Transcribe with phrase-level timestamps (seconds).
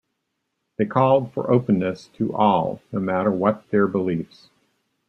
[0.79, 4.49] They called for openness "to all, no matter what their beliefs".